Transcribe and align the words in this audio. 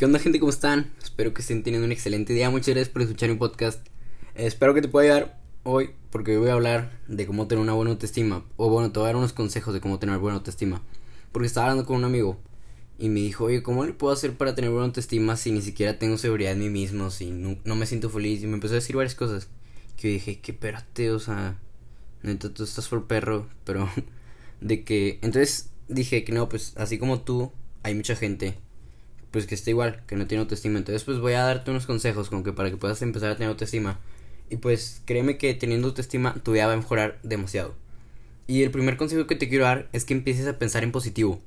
¿Qué 0.00 0.06
onda 0.06 0.18
gente? 0.18 0.40
¿Cómo 0.40 0.48
están? 0.48 0.90
Espero 1.02 1.34
que 1.34 1.42
estén 1.42 1.62
teniendo 1.62 1.84
un 1.84 1.92
excelente 1.92 2.32
día. 2.32 2.48
Muchas 2.48 2.68
gracias 2.68 2.88
por 2.88 3.02
escuchar 3.02 3.28
mi 3.28 3.34
podcast. 3.34 3.86
Eh, 4.34 4.46
espero 4.46 4.72
que 4.72 4.80
te 4.80 4.88
pueda 4.88 5.04
ayudar 5.04 5.38
hoy 5.62 5.90
porque 6.08 6.30
hoy 6.30 6.38
voy 6.38 6.48
a 6.48 6.54
hablar 6.54 6.98
de 7.06 7.26
cómo 7.26 7.46
tener 7.46 7.60
una 7.60 7.74
buena 7.74 7.90
autoestima. 7.90 8.46
O 8.56 8.70
bueno, 8.70 8.90
te 8.90 8.98
voy 8.98 9.04
a 9.04 9.08
dar 9.08 9.16
unos 9.16 9.34
consejos 9.34 9.74
de 9.74 9.82
cómo 9.82 9.98
tener 9.98 10.16
buena 10.16 10.38
autoestima. 10.38 10.80
Porque 11.32 11.46
estaba 11.46 11.66
hablando 11.66 11.84
con 11.84 11.96
un 11.96 12.04
amigo 12.04 12.38
y 12.98 13.10
me 13.10 13.20
dijo, 13.20 13.44
oye, 13.44 13.62
¿cómo 13.62 13.84
le 13.84 13.92
puedo 13.92 14.14
hacer 14.14 14.38
para 14.38 14.54
tener 14.54 14.70
buena 14.70 14.86
autoestima 14.86 15.36
si 15.36 15.52
ni 15.52 15.60
siquiera 15.60 15.98
tengo 15.98 16.16
seguridad 16.16 16.52
en 16.52 16.60
mí 16.60 16.70
mismo? 16.70 17.10
Si 17.10 17.30
no, 17.30 17.76
me 17.76 17.84
siento 17.84 18.08
feliz. 18.08 18.42
Y 18.42 18.46
me 18.46 18.54
empezó 18.54 18.72
a 18.72 18.76
decir 18.76 18.96
varias 18.96 19.14
cosas. 19.14 19.48
Que 19.98 20.08
yo 20.08 20.14
dije, 20.14 20.40
que 20.40 20.52
espérate, 20.52 21.10
o 21.10 21.18
sea, 21.18 21.58
neta, 22.22 22.48
tú 22.54 22.64
estás 22.64 22.88
por 22.88 23.06
perro. 23.06 23.50
Pero 23.64 23.86
de 24.62 24.82
que... 24.82 25.18
Entonces 25.20 25.68
dije 25.88 26.24
que 26.24 26.32
no, 26.32 26.48
pues 26.48 26.72
así 26.78 26.96
como 26.96 27.20
tú, 27.20 27.52
hay 27.82 27.94
mucha 27.94 28.16
gente 28.16 28.56
pues 29.30 29.46
que 29.46 29.54
está 29.54 29.70
igual, 29.70 30.02
que 30.06 30.16
no 30.16 30.26
tiene 30.26 30.42
autoestima. 30.42 30.78
Entonces 30.78 31.04
pues 31.04 31.18
voy 31.18 31.34
a 31.34 31.42
darte 31.42 31.70
unos 31.70 31.86
consejos 31.86 32.28
como 32.28 32.42
que 32.42 32.52
para 32.52 32.70
que 32.70 32.76
puedas 32.76 33.00
empezar 33.02 33.30
a 33.30 33.36
tener 33.36 33.50
autoestima. 33.50 33.98
Y 34.48 34.56
pues 34.56 35.02
créeme 35.04 35.38
que 35.38 35.54
teniendo 35.54 35.88
autoestima 35.88 36.34
tu 36.34 36.52
vida 36.52 36.66
va 36.66 36.72
a 36.72 36.76
mejorar 36.76 37.18
demasiado. 37.22 37.74
Y 38.46 38.62
el 38.62 38.72
primer 38.72 38.96
consejo 38.96 39.26
que 39.26 39.36
te 39.36 39.48
quiero 39.48 39.64
dar 39.64 39.88
es 39.92 40.04
que 40.04 40.14
empieces 40.14 40.48
a 40.48 40.58
pensar 40.58 40.82
en 40.82 40.90
positivo. 40.90 41.40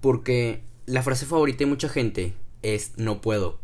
Porque 0.00 0.60
la 0.84 1.02
frase 1.02 1.24
favorita 1.24 1.60
de 1.60 1.66
mucha 1.66 1.88
gente 1.88 2.34
es 2.60 2.92
no 2.98 3.22
puedo. 3.22 3.58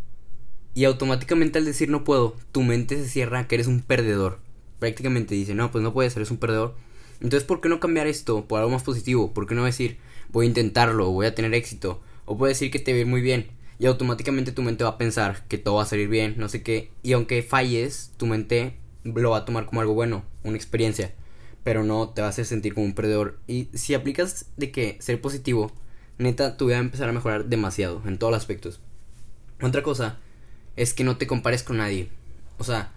Y 0.75 0.85
automáticamente 0.85 1.59
al 1.59 1.67
decir 1.67 1.91
no 1.91 2.05
puedo, 2.05 2.37
tu 2.53 2.63
mente 2.63 2.97
se 2.97 3.09
cierra 3.09 3.47
que 3.47 3.57
eres 3.57 3.67
un 3.67 3.83
perdedor. 3.83 4.39
Prácticamente 4.79 5.35
dice, 5.35 5.55
no, 5.55 5.71
pues 5.71 5.83
no 5.83 5.93
puedes, 5.93 6.17
eres 6.17 6.31
un 6.31 6.39
perdedor. 6.39 6.77
Entonces, 7.21 7.45
¿por 7.45 7.61
qué 7.61 7.69
no 7.69 7.81
cambiar 7.81 8.07
esto 8.07 8.47
por 8.47 8.61
algo 8.61 8.71
más 8.71 8.85
positivo? 8.85 9.35
¿Por 9.35 9.47
qué 9.47 9.57
no 9.57 9.65
decir, 9.65 9.99
voy 10.31 10.47
a 10.47 10.49
intentarlo, 10.49 11.11
voy 11.11 11.27
a 11.27 11.35
tener 11.35 11.53
éxito? 11.53 12.01
O 12.25 12.39
puedes 12.39 12.57
decir 12.57 12.71
que 12.71 12.79
te 12.79 12.93
va 12.93 12.99
a 12.99 13.01
ir 13.01 13.07
muy 13.07 13.21
bien 13.21 13.58
y 13.79 13.87
automáticamente 13.87 14.53
tu 14.53 14.63
mente 14.63 14.85
va 14.85 14.91
a 14.91 14.99
pensar 14.99 15.45
que 15.49 15.59
todo 15.59 15.77
va 15.77 15.85
a 15.85 15.87
salir 15.87 16.09
bien, 16.09 16.35
no 16.37 16.49
sé 16.49 16.63
qué, 16.63 16.91
y 17.03 17.13
aunque 17.13 17.43
falles, 17.43 18.13
tu 18.17 18.27
mente 18.27 18.77
lo 19.05 19.31
va 19.31 19.39
a 19.39 19.45
tomar 19.45 19.67
como 19.67 19.81
algo 19.81 19.95
bueno, 19.95 20.25
una 20.43 20.57
experiencia, 20.57 21.15
pero 21.65 21.85
no 21.85 22.09
te 22.11 22.21
va 22.21 22.29
a 22.29 22.31
hacer 22.31 22.45
sentir 22.45 22.75
como 22.75 22.87
un 22.87 22.95
perdedor. 22.95 23.39
Y 23.47 23.69
si 23.75 23.95
aplicas 23.95 24.47
de 24.57 24.71
que 24.71 24.97
ser 25.01 25.21
positivo, 25.21 25.73
neta, 26.19 26.57
tu 26.57 26.67
vida 26.67 26.77
va 26.77 26.81
a 26.81 26.85
empezar 26.85 27.09
a 27.09 27.13
mejorar 27.13 27.47
demasiado 27.47 28.03
en 28.07 28.19
todos 28.19 28.33
los 28.33 28.41
aspectos. 28.41 28.81
Otra 29.63 29.83
cosa 29.83 30.19
es 30.77 30.95
que 30.95 31.05
no 31.05 31.17
te 31.17 31.27
compares 31.27 31.63
con 31.63 31.79
nadie. 31.79 32.09
O 32.59 32.65
sea, 32.65 32.93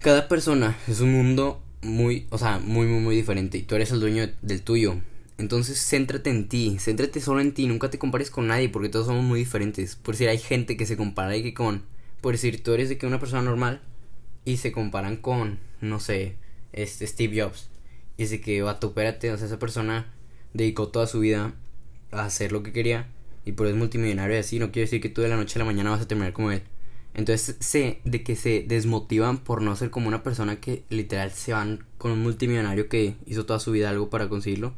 cada 0.00 0.28
persona 0.28 0.76
es 0.88 1.00
un 1.00 1.12
mundo 1.12 1.62
muy, 1.82 2.26
o 2.30 2.38
sea, 2.38 2.58
muy, 2.58 2.86
muy, 2.86 3.00
muy 3.00 3.16
diferente 3.16 3.58
y 3.58 3.62
tú 3.62 3.74
eres 3.74 3.90
el 3.92 4.00
dueño 4.00 4.28
del 4.42 4.62
tuyo. 4.62 4.96
Entonces, 5.40 5.80
céntrate 5.80 6.28
en 6.28 6.48
ti, 6.48 6.76
céntrate 6.78 7.18
solo 7.18 7.40
en 7.40 7.54
ti, 7.54 7.66
nunca 7.66 7.88
te 7.88 7.98
compares 7.98 8.30
con 8.30 8.46
nadie 8.46 8.68
porque 8.68 8.90
todos 8.90 9.06
somos 9.06 9.24
muy 9.24 9.38
diferentes. 9.38 9.96
Por 9.96 10.12
decir, 10.12 10.28
hay 10.28 10.36
gente 10.36 10.76
que 10.76 10.84
se 10.84 10.98
compara 10.98 11.34
y 11.34 11.42
que 11.42 11.54
con, 11.54 11.82
por 12.20 12.32
decir, 12.32 12.62
tú 12.62 12.74
eres 12.74 12.90
de 12.90 12.98
que 12.98 13.06
una 13.06 13.18
persona 13.18 13.40
normal 13.40 13.80
y 14.44 14.58
se 14.58 14.70
comparan 14.70 15.16
con, 15.16 15.58
no 15.80 15.98
sé, 15.98 16.36
este 16.74 17.06
Steve 17.06 17.42
Jobs. 17.42 17.70
Y 18.18 18.24
dice 18.24 18.42
que, 18.42 18.60
vato, 18.60 18.88
o 18.88 18.94
sea, 18.94 19.32
esa 19.32 19.58
persona 19.58 20.12
dedicó 20.52 20.88
toda 20.88 21.06
su 21.06 21.20
vida 21.20 21.54
a 22.12 22.26
hacer 22.26 22.52
lo 22.52 22.62
que 22.62 22.72
quería 22.72 23.08
y 23.46 23.52
por 23.52 23.66
eso 23.66 23.74
es 23.74 23.78
multimillonario 23.78 24.36
y 24.36 24.40
así, 24.40 24.58
no 24.58 24.70
quiere 24.70 24.84
decir 24.88 25.00
que 25.00 25.08
tú 25.08 25.22
de 25.22 25.28
la 25.28 25.36
noche 25.36 25.58
a 25.58 25.60
la 25.60 25.64
mañana 25.64 25.88
vas 25.88 26.02
a 26.02 26.08
terminar 26.08 26.34
como 26.34 26.50
él. 26.50 26.64
Entonces, 27.14 27.56
sé 27.60 28.02
de 28.04 28.22
que 28.22 28.36
se 28.36 28.66
desmotivan 28.68 29.38
por 29.38 29.62
no 29.62 29.74
ser 29.74 29.88
como 29.88 30.08
una 30.08 30.22
persona 30.22 30.60
que 30.60 30.84
literal 30.90 31.30
se 31.30 31.54
van 31.54 31.86
con 31.96 32.10
un 32.12 32.22
multimillonario 32.22 32.90
que 32.90 33.16
hizo 33.24 33.46
toda 33.46 33.58
su 33.58 33.72
vida 33.72 33.88
algo 33.88 34.10
para 34.10 34.28
conseguirlo 34.28 34.74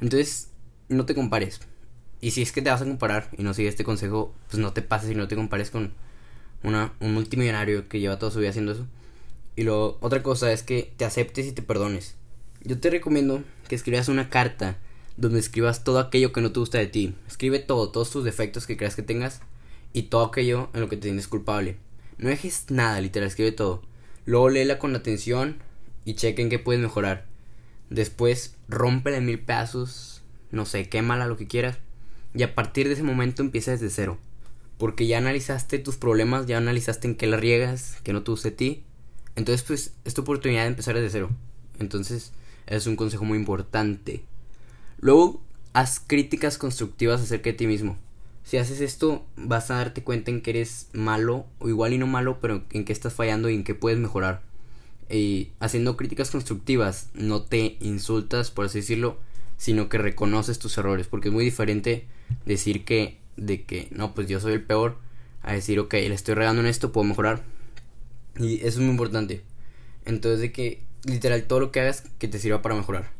entonces, 0.00 0.50
no 0.88 1.06
te 1.06 1.14
compares. 1.14 1.60
Y 2.20 2.30
si 2.30 2.42
es 2.42 2.52
que 2.52 2.62
te 2.62 2.70
vas 2.70 2.82
a 2.82 2.86
comparar 2.86 3.28
y 3.36 3.42
no 3.42 3.54
sigues 3.54 3.70
este 3.74 3.84
consejo, 3.84 4.34
pues 4.48 4.58
no 4.58 4.72
te 4.72 4.82
pases 4.82 5.10
y 5.10 5.14
no 5.14 5.28
te 5.28 5.36
compares 5.36 5.70
con 5.70 5.92
una, 6.62 6.94
un 7.00 7.12
multimillonario 7.12 7.88
que 7.88 8.00
lleva 8.00 8.18
toda 8.18 8.32
su 8.32 8.38
vida 8.38 8.50
haciendo 8.50 8.72
eso. 8.72 8.86
Y 9.56 9.62
lo 9.62 9.98
otra 10.00 10.22
cosa 10.22 10.50
es 10.52 10.62
que 10.62 10.92
te 10.96 11.04
aceptes 11.04 11.46
y 11.46 11.52
te 11.52 11.62
perdones. 11.62 12.16
Yo 12.62 12.80
te 12.80 12.90
recomiendo 12.90 13.44
que 13.68 13.74
escribas 13.74 14.08
una 14.08 14.30
carta 14.30 14.78
donde 15.16 15.38
escribas 15.38 15.84
todo 15.84 15.98
aquello 15.98 16.32
que 16.32 16.40
no 16.40 16.50
te 16.50 16.60
gusta 16.60 16.78
de 16.78 16.86
ti. 16.86 17.14
Escribe 17.28 17.58
todo, 17.58 17.90
todos 17.90 18.10
tus 18.10 18.24
defectos 18.24 18.66
que 18.66 18.76
creas 18.76 18.96
que 18.96 19.02
tengas 19.02 19.40
y 19.92 20.04
todo 20.04 20.24
aquello 20.24 20.70
en 20.72 20.80
lo 20.80 20.88
que 20.88 20.96
te 20.96 21.04
sientes 21.04 21.28
culpable. 21.28 21.76
No 22.16 22.28
dejes 22.28 22.70
nada, 22.70 23.00
literal, 23.00 23.28
escribe 23.28 23.52
todo. 23.52 23.82
Luego 24.24 24.48
léela 24.48 24.78
con 24.78 24.96
atención 24.96 25.58
y 26.04 26.14
cheque 26.14 26.42
en 26.42 26.50
qué 26.50 26.58
puedes 26.58 26.80
mejorar. 26.80 27.26
Después 27.90 28.56
rómpela 28.68 29.18
en 29.18 29.26
mil 29.26 29.40
pedazos, 29.40 30.22
no 30.50 30.64
sé, 30.64 30.88
quémala 30.88 31.26
lo 31.26 31.36
que 31.36 31.46
quieras. 31.46 31.78
Y 32.34 32.42
a 32.42 32.54
partir 32.54 32.86
de 32.86 32.94
ese 32.94 33.02
momento 33.02 33.42
empieza 33.42 33.72
desde 33.72 33.90
cero. 33.90 34.18
Porque 34.78 35.06
ya 35.06 35.18
analizaste 35.18 35.78
tus 35.78 35.96
problemas, 35.96 36.46
ya 36.46 36.58
analizaste 36.58 37.06
en 37.06 37.14
qué 37.14 37.26
la 37.26 37.36
riegas, 37.36 37.98
que 38.02 38.12
no 38.12 38.22
te 38.22 38.30
guste 38.30 38.48
a 38.48 38.56
ti. 38.56 38.82
Entonces, 39.36 39.64
pues, 39.64 39.94
es 40.04 40.14
tu 40.14 40.22
oportunidad 40.22 40.62
de 40.62 40.68
empezar 40.68 40.94
desde 40.94 41.10
cero. 41.10 41.30
Entonces, 41.78 42.32
es 42.66 42.86
un 42.86 42.96
consejo 42.96 43.24
muy 43.24 43.38
importante. 43.38 44.24
Luego, 44.98 45.42
haz 45.72 46.00
críticas 46.00 46.58
constructivas 46.58 47.20
acerca 47.20 47.50
de 47.50 47.56
ti 47.56 47.66
mismo. 47.66 47.96
Si 48.42 48.58
haces 48.58 48.80
esto, 48.80 49.24
vas 49.36 49.70
a 49.70 49.76
darte 49.76 50.02
cuenta 50.02 50.30
en 50.30 50.42
que 50.42 50.50
eres 50.50 50.88
malo, 50.92 51.46
o 51.58 51.68
igual 51.68 51.92
y 51.92 51.98
no 51.98 52.06
malo, 52.06 52.38
pero 52.40 52.64
en 52.70 52.84
qué 52.84 52.92
estás 52.92 53.14
fallando 53.14 53.48
y 53.48 53.54
en 53.54 53.64
qué 53.64 53.74
puedes 53.74 53.98
mejorar 53.98 54.42
y 55.10 55.50
haciendo 55.60 55.96
críticas 55.96 56.30
constructivas, 56.30 57.10
no 57.14 57.42
te 57.42 57.76
insultas, 57.80 58.50
por 58.50 58.66
así 58.66 58.80
decirlo, 58.80 59.18
sino 59.56 59.88
que 59.88 59.98
reconoces 59.98 60.58
tus 60.58 60.76
errores, 60.78 61.06
porque 61.06 61.28
es 61.28 61.34
muy 61.34 61.44
diferente 61.44 62.06
decir 62.46 62.84
que, 62.84 63.18
de 63.36 63.64
que, 63.64 63.88
no, 63.90 64.14
pues 64.14 64.28
yo 64.28 64.40
soy 64.40 64.54
el 64.54 64.62
peor, 64.62 64.98
a 65.42 65.52
decir, 65.52 65.78
ok, 65.78 65.92
le 65.92 66.14
estoy 66.14 66.34
regando 66.34 66.62
en 66.62 66.68
esto, 66.68 66.92
puedo 66.92 67.04
mejorar. 67.04 67.42
Y 68.38 68.56
eso 68.56 68.68
es 68.68 68.78
muy 68.78 68.90
importante. 68.90 69.42
Entonces, 70.04 70.40
de 70.40 70.52
que, 70.52 70.82
literal, 71.04 71.44
todo 71.44 71.60
lo 71.60 71.70
que 71.70 71.80
hagas, 71.80 72.04
que 72.18 72.28
te 72.28 72.38
sirva 72.38 72.62
para 72.62 72.74
mejorar. 72.74 73.10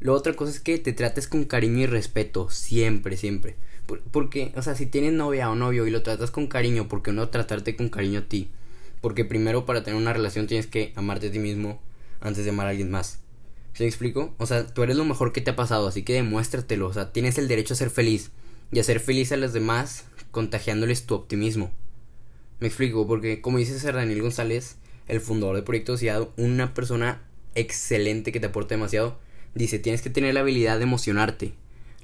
Lo 0.00 0.14
otra 0.14 0.34
cosa 0.34 0.50
es 0.50 0.60
que 0.60 0.78
te 0.78 0.92
trates 0.92 1.28
con 1.28 1.44
cariño 1.44 1.78
y 1.78 1.86
respeto, 1.86 2.50
siempre, 2.50 3.16
siempre. 3.16 3.56
Porque, 4.10 4.52
o 4.56 4.62
sea, 4.62 4.74
si 4.74 4.86
tienes 4.86 5.12
novia 5.12 5.50
o 5.50 5.54
novio 5.54 5.86
y 5.86 5.90
lo 5.90 6.02
tratas 6.02 6.30
con 6.30 6.48
cariño, 6.48 6.88
¿por 6.88 7.02
qué 7.02 7.12
no 7.12 7.28
tratarte 7.28 7.76
con 7.76 7.88
cariño 7.88 8.20
a 8.20 8.24
ti? 8.24 8.48
Porque 9.02 9.26
primero 9.26 9.66
para 9.66 9.82
tener 9.82 10.00
una 10.00 10.14
relación 10.14 10.46
tienes 10.46 10.66
que 10.66 10.94
amarte 10.96 11.26
a 11.26 11.30
ti 11.30 11.38
mismo 11.38 11.82
antes 12.20 12.44
de 12.44 12.50
amar 12.50 12.66
a 12.66 12.70
alguien 12.70 12.90
más. 12.90 13.18
¿Se 13.74 13.84
me 13.84 13.88
explico? 13.88 14.34
O 14.38 14.46
sea, 14.46 14.66
tú 14.66 14.82
eres 14.82 14.96
lo 14.96 15.04
mejor 15.04 15.32
que 15.32 15.42
te 15.42 15.50
ha 15.50 15.56
pasado, 15.56 15.86
así 15.88 16.02
que 16.02 16.14
demuéstratelo. 16.14 16.86
O 16.86 16.92
sea, 16.92 17.12
tienes 17.12 17.36
el 17.36 17.48
derecho 17.48 17.74
a 17.74 17.76
ser 17.76 17.90
feliz 17.90 18.30
y 18.70 18.78
a 18.78 18.84
ser 18.84 19.00
feliz 19.00 19.32
a 19.32 19.36
los 19.36 19.52
demás 19.52 20.04
contagiándoles 20.30 21.04
tu 21.04 21.14
optimismo. 21.14 21.70
Me 22.60 22.68
explico, 22.68 23.06
porque 23.06 23.40
como 23.40 23.58
dice 23.58 23.78
Ser 23.78 23.94
Daniel 23.94 24.22
González, 24.22 24.76
el 25.08 25.20
fundador 25.20 25.56
de 25.56 25.62
Proyecto 25.62 25.94
Sociedad, 25.94 26.28
una 26.36 26.74
persona 26.74 27.22
excelente 27.54 28.30
que 28.30 28.40
te 28.40 28.46
aporta 28.46 28.74
demasiado, 28.74 29.18
dice, 29.54 29.78
tienes 29.78 30.00
que 30.00 30.10
tener 30.10 30.34
la 30.34 30.40
habilidad 30.40 30.78
de 30.78 30.84
emocionarte. 30.84 31.54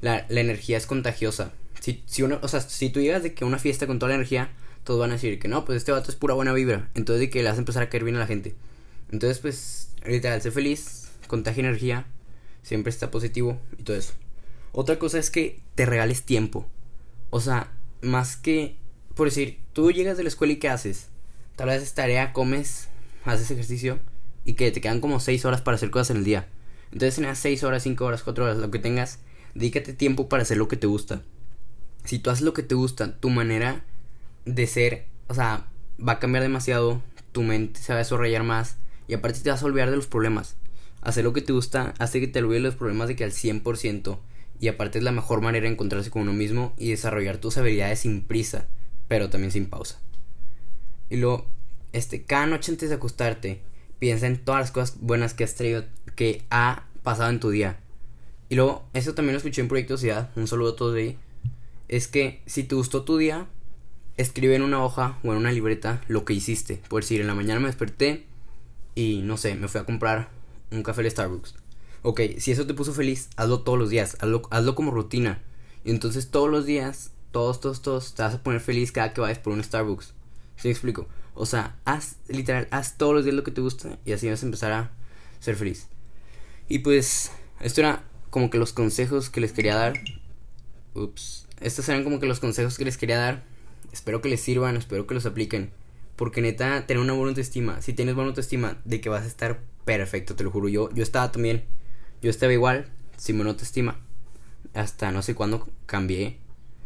La, 0.00 0.26
la 0.28 0.40
energía 0.40 0.76
es 0.76 0.86
contagiosa. 0.86 1.52
Si, 1.80 2.02
si 2.06 2.22
uno, 2.22 2.38
o 2.42 2.48
sea, 2.48 2.60
si 2.60 2.90
tú 2.90 3.00
llegas 3.00 3.22
de 3.22 3.34
que 3.34 3.44
una 3.44 3.58
fiesta 3.58 3.86
con 3.86 3.98
toda 3.98 4.10
la 4.10 4.16
energía, 4.16 4.50
todos 4.88 5.00
van 5.00 5.10
a 5.10 5.16
decir 5.16 5.38
que 5.38 5.48
no, 5.48 5.66
pues 5.66 5.76
este 5.76 5.92
vato 5.92 6.10
es 6.10 6.16
pura 6.16 6.32
buena 6.32 6.54
vibra. 6.54 6.88
Entonces 6.94 7.20
de 7.20 7.28
que 7.28 7.42
le 7.42 7.50
vas 7.50 7.58
a 7.58 7.60
empezar 7.60 7.82
a 7.82 7.90
caer 7.90 8.04
bien 8.04 8.16
a 8.16 8.20
la 8.20 8.26
gente. 8.26 8.54
Entonces, 9.12 9.38
pues, 9.38 9.90
literal, 10.06 10.40
sé 10.40 10.50
feliz, 10.50 11.10
contagia 11.26 11.60
energía, 11.60 12.06
siempre 12.62 12.88
está 12.88 13.10
positivo 13.10 13.60
y 13.78 13.82
todo 13.82 13.98
eso. 13.98 14.14
Otra 14.72 14.98
cosa 14.98 15.18
es 15.18 15.30
que 15.30 15.60
te 15.74 15.84
regales 15.84 16.22
tiempo. 16.22 16.66
O 17.28 17.42
sea, 17.42 17.70
más 18.00 18.38
que, 18.38 18.76
por 19.14 19.26
decir, 19.28 19.58
tú 19.74 19.92
llegas 19.92 20.16
de 20.16 20.22
la 20.22 20.30
escuela 20.30 20.54
y 20.54 20.56
¿qué 20.56 20.70
haces? 20.70 21.08
Tal 21.54 21.68
vez 21.68 21.82
es 21.82 21.92
tarea, 21.92 22.32
comes, 22.32 22.88
haces 23.26 23.50
ejercicio 23.50 23.98
y 24.46 24.54
que 24.54 24.70
te 24.70 24.80
quedan 24.80 25.02
como 25.02 25.20
6 25.20 25.44
horas 25.44 25.60
para 25.60 25.74
hacer 25.74 25.90
cosas 25.90 26.12
en 26.12 26.16
el 26.16 26.24
día. 26.24 26.48
Entonces, 26.92 27.18
en 27.18 27.24
esas 27.24 27.40
6 27.40 27.62
horas, 27.62 27.82
5 27.82 28.06
horas, 28.06 28.22
4 28.22 28.42
horas, 28.42 28.56
lo 28.56 28.70
que 28.70 28.78
tengas, 28.78 29.18
dedícate 29.54 29.92
tiempo 29.92 30.30
para 30.30 30.44
hacer 30.44 30.56
lo 30.56 30.66
que 30.66 30.78
te 30.78 30.86
gusta. 30.86 31.20
Si 32.04 32.18
tú 32.18 32.30
haces 32.30 32.42
lo 32.42 32.54
que 32.54 32.62
te 32.62 32.74
gusta, 32.74 33.18
tu 33.20 33.28
manera 33.28 33.84
de 34.54 34.66
ser, 34.66 35.06
o 35.28 35.34
sea, 35.34 35.66
va 36.06 36.12
a 36.12 36.18
cambiar 36.18 36.42
demasiado, 36.42 37.02
tu 37.32 37.42
mente 37.42 37.80
se 37.80 37.92
va 37.92 37.98
a 37.98 38.02
desarrollar 38.02 38.42
más 38.42 38.76
y 39.06 39.14
aparte 39.14 39.40
te 39.40 39.50
vas 39.50 39.62
a 39.62 39.66
olvidar 39.66 39.90
de 39.90 39.96
los 39.96 40.06
problemas. 40.06 40.56
Hacer 41.02 41.24
lo 41.24 41.32
que 41.32 41.42
te 41.42 41.52
gusta 41.52 41.94
hace 41.98 42.20
que 42.20 42.28
te 42.28 42.40
olvides 42.40 42.62
los 42.62 42.74
problemas 42.74 43.08
de 43.08 43.16
que 43.16 43.24
al 43.24 43.32
100% 43.32 44.18
y 44.60 44.68
aparte 44.68 44.98
es 44.98 45.04
la 45.04 45.12
mejor 45.12 45.40
manera 45.40 45.66
de 45.66 45.72
encontrarse 45.72 46.10
con 46.10 46.22
uno 46.22 46.32
mismo 46.32 46.74
y 46.76 46.90
desarrollar 46.90 47.38
tus 47.38 47.58
habilidades 47.58 48.00
sin 48.00 48.22
prisa, 48.22 48.66
pero 49.06 49.30
también 49.30 49.52
sin 49.52 49.66
pausa. 49.66 50.00
Y 51.10 51.16
luego, 51.16 51.46
este, 51.92 52.24
cada 52.24 52.46
noche 52.46 52.72
antes 52.72 52.88
de 52.88 52.96
acostarte, 52.96 53.60
piensa 53.98 54.26
en 54.26 54.38
todas 54.38 54.62
las 54.62 54.70
cosas 54.72 54.96
buenas 55.00 55.34
que 55.34 55.44
has 55.44 55.54
traído, 55.54 55.84
que 56.16 56.42
ha 56.50 56.86
pasado 57.02 57.30
en 57.30 57.40
tu 57.40 57.50
día. 57.50 57.78
Y 58.48 58.56
luego, 58.56 58.88
eso 58.94 59.14
también 59.14 59.34
lo 59.34 59.38
escuché 59.38 59.60
en 59.60 59.68
Proyecto 59.68 59.96
Ciudad, 59.96 60.30
un 60.34 60.48
saludo 60.48 60.72
a 60.72 60.76
todos 60.76 60.94
de 60.94 61.00
ahí. 61.00 61.18
Es 61.86 62.08
que 62.08 62.42
si 62.46 62.64
te 62.64 62.74
gustó 62.74 63.04
tu 63.04 63.16
día, 63.16 63.46
escribe 64.18 64.54
en 64.54 64.62
una 64.62 64.84
hoja 64.84 65.18
o 65.24 65.32
en 65.32 65.38
una 65.38 65.52
libreta 65.52 66.02
lo 66.08 66.26
que 66.26 66.34
hiciste. 66.34 66.82
Por 66.88 67.02
decir, 67.02 67.22
en 67.22 67.26
la 67.26 67.34
mañana 67.34 67.60
me 67.60 67.68
desperté 67.68 68.26
y 68.94 69.22
no 69.24 69.38
sé, 69.38 69.54
me 69.54 69.68
fui 69.68 69.80
a 69.80 69.84
comprar 69.84 70.28
un 70.70 70.82
café 70.82 71.02
de 71.02 71.10
Starbucks. 71.10 71.54
Ok, 72.02 72.20
si 72.38 72.52
eso 72.52 72.66
te 72.66 72.74
puso 72.74 72.92
feliz, 72.92 73.30
hazlo 73.36 73.60
todos 73.60 73.78
los 73.78 73.88
días, 73.88 74.18
hazlo, 74.20 74.42
hazlo 74.50 74.74
como 74.74 74.90
rutina. 74.90 75.40
Y 75.84 75.90
entonces 75.90 76.30
todos 76.30 76.50
los 76.50 76.66
días 76.66 77.12
todos, 77.30 77.60
todos, 77.60 77.82
todos, 77.82 78.14
te 78.14 78.22
vas 78.22 78.34
a 78.34 78.42
poner 78.42 78.60
feliz 78.60 78.92
cada 78.92 79.12
que 79.12 79.20
vayas 79.20 79.38
por 79.38 79.52
un 79.52 79.62
Starbucks. 79.62 80.14
¿Sí 80.56 80.68
me 80.68 80.72
explico? 80.72 81.06
O 81.34 81.46
sea, 81.46 81.76
haz, 81.84 82.16
literal, 82.26 82.68
haz 82.70 82.96
todos 82.96 83.14
los 83.14 83.24
días 83.24 83.36
lo 83.36 83.44
que 83.44 83.50
te 83.50 83.60
gusta 83.60 83.98
y 84.04 84.12
así 84.12 84.28
vas 84.28 84.42
a 84.42 84.46
empezar 84.46 84.72
a 84.72 84.90
ser 85.40 85.56
feliz. 85.56 85.86
Y 86.68 86.80
pues, 86.80 87.30
esto 87.60 87.80
era 87.80 88.02
como 88.30 88.50
que 88.50 88.58
los 88.58 88.72
consejos 88.72 89.30
que 89.30 89.40
les 89.40 89.52
quería 89.52 89.76
dar. 89.76 90.00
Ups. 90.94 91.46
Estos 91.60 91.88
eran 91.88 92.04
como 92.04 92.18
que 92.18 92.26
los 92.26 92.40
consejos 92.40 92.76
que 92.76 92.84
les 92.84 92.96
quería 92.96 93.18
dar. 93.18 93.44
Espero 93.98 94.22
que 94.22 94.28
les 94.28 94.40
sirvan, 94.40 94.76
espero 94.76 95.08
que 95.08 95.14
los 95.14 95.26
apliquen. 95.26 95.72
Porque 96.14 96.40
neta, 96.40 96.86
tener 96.86 97.02
una 97.02 97.14
buena 97.14 97.30
autoestima. 97.30 97.82
Si 97.82 97.92
tienes 97.94 98.14
buena 98.14 98.28
autoestima, 98.28 98.80
de 98.84 99.00
que 99.00 99.08
vas 99.08 99.24
a 99.24 99.26
estar 99.26 99.58
perfecto, 99.84 100.36
te 100.36 100.44
lo 100.44 100.52
juro. 100.52 100.68
Yo, 100.68 100.88
yo 100.94 101.02
estaba 101.02 101.32
también. 101.32 101.64
Yo 102.22 102.30
estaba 102.30 102.52
igual, 102.52 102.86
sin 103.16 103.38
buena 103.38 103.50
autoestima. 103.50 103.98
Hasta 104.72 105.10
no 105.10 105.20
sé 105.22 105.34
cuándo 105.34 105.68
cambié. 105.86 106.38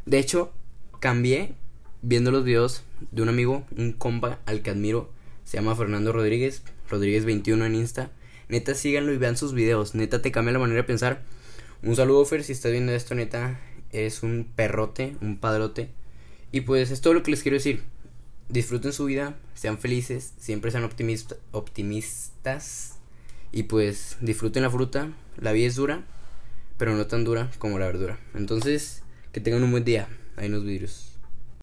De 0.06 0.18
hecho, 0.18 0.54
cambié 1.00 1.54
viendo 2.00 2.30
los 2.30 2.44
videos 2.44 2.82
de 3.10 3.20
un 3.20 3.28
amigo, 3.28 3.66
un 3.76 3.92
compa 3.92 4.38
al 4.46 4.62
que 4.62 4.70
admiro. 4.70 5.10
Se 5.44 5.58
llama 5.58 5.76
Fernando 5.76 6.12
Rodríguez. 6.12 6.62
Rodríguez21 6.88 7.66
en 7.66 7.74
Insta. 7.74 8.10
Neta, 8.48 8.74
síganlo 8.74 9.12
y 9.12 9.18
vean 9.18 9.36
sus 9.36 9.52
videos. 9.52 9.94
Neta, 9.94 10.22
te 10.22 10.32
cambia 10.32 10.54
la 10.54 10.60
manera 10.60 10.80
de 10.80 10.84
pensar. 10.84 11.24
Un 11.82 11.94
saludo, 11.94 12.24
Fer, 12.24 12.42
si 12.42 12.52
estás 12.52 12.72
viendo 12.72 12.92
esto, 12.92 13.14
neta. 13.14 13.60
Es 13.90 14.22
un 14.22 14.50
perrote, 14.56 15.14
un 15.20 15.36
padrote. 15.36 15.90
Y 16.52 16.60
pues 16.60 16.90
es 16.90 17.00
todo 17.00 17.14
lo 17.14 17.22
que 17.22 17.30
les 17.30 17.42
quiero 17.42 17.56
decir. 17.56 17.82
Disfruten 18.48 18.92
su 18.92 19.06
vida, 19.06 19.36
sean 19.54 19.78
felices, 19.78 20.34
siempre 20.38 20.70
sean 20.70 20.84
optimistas. 20.84 22.98
Y 23.50 23.64
pues 23.64 24.18
disfruten 24.20 24.62
la 24.62 24.70
fruta. 24.70 25.10
La 25.38 25.52
vida 25.52 25.66
es 25.66 25.76
dura, 25.76 26.04
pero 26.76 26.94
no 26.94 27.06
tan 27.06 27.24
dura 27.24 27.50
como 27.58 27.78
la 27.78 27.86
verdura. 27.86 28.20
Entonces, 28.34 29.02
que 29.32 29.40
tengan 29.40 29.64
un 29.64 29.70
buen 29.70 29.84
día. 29.84 30.08
Ahí 30.36 30.50
nos 30.50 30.64
vidrios. 30.64 31.11